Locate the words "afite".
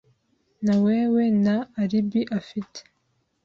2.39-2.79